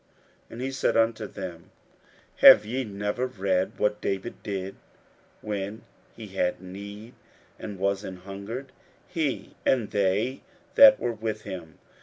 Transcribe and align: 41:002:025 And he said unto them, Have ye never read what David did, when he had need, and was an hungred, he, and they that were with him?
41:002:025 0.47 0.49
And 0.53 0.61
he 0.61 0.71
said 0.71 0.97
unto 0.97 1.27
them, 1.27 1.69
Have 2.37 2.65
ye 2.65 2.83
never 2.85 3.27
read 3.27 3.73
what 3.77 4.01
David 4.01 4.41
did, 4.41 4.77
when 5.41 5.83
he 6.15 6.29
had 6.29 6.59
need, 6.59 7.13
and 7.59 7.77
was 7.77 8.03
an 8.03 8.17
hungred, 8.21 8.71
he, 9.07 9.53
and 9.63 9.91
they 9.91 10.41
that 10.73 10.99
were 10.99 11.13
with 11.13 11.43
him? 11.43 11.77